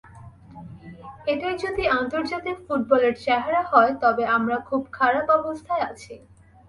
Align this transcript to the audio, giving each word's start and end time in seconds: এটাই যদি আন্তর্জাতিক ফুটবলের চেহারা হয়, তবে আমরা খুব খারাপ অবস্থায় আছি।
এটাই 1.27 1.55
যদি 1.57 1.83
আন্তর্জাতিক 1.99 2.57
ফুটবলের 2.65 3.13
চেহারা 3.15 3.61
হয়, 3.71 3.91
তবে 4.03 4.23
আমরা 4.27 4.57
খুব 4.59 4.81
খারাপ 4.91 5.27
অবস্থায় 5.39 5.83
আছি। 5.91 6.13